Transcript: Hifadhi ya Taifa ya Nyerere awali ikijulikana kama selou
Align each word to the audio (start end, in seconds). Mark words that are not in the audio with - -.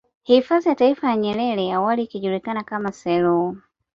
Hifadhi 0.23 0.69
ya 0.69 0.75
Taifa 0.75 1.09
ya 1.09 1.15
Nyerere 1.17 1.73
awali 1.73 2.03
ikijulikana 2.03 2.63
kama 2.63 2.91
selou 2.91 3.57